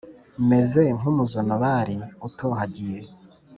[0.49, 1.95] meze nk’umuzonobari
[2.27, 2.99] utohagiye,